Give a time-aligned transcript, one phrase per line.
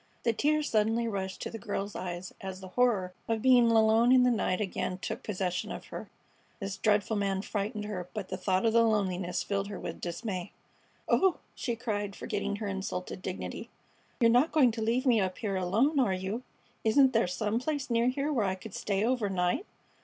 [0.23, 4.23] The tears suddenly rushed to the girl's eyes as the horror of being alone in
[4.23, 6.09] the night again took possession of her.
[6.59, 10.53] This dreadful man frightened her, but the thought of the loneliness filled her with dismay.
[11.07, 13.69] "Oh!" she cried, forgetting her insulted dignity,
[14.19, 16.41] "you're not going to leave me up here alone, are you?
[16.83, 19.67] Isn't there some place near here where I could stay overnight?"